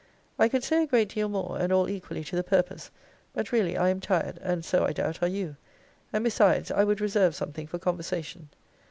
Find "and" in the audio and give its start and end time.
1.59-1.71, 4.41-4.65, 6.11-6.23